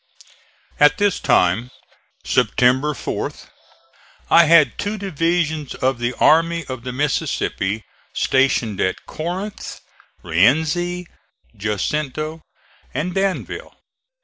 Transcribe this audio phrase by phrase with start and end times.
[0.79, 1.69] At this time,
[2.23, 3.51] September 4th,
[4.31, 9.79] I had two divisions of the Army of the Mississippi stationed at Corinth,
[10.23, 11.05] Rienzi,
[11.55, 12.41] Jacinto
[12.95, 13.75] and Danville.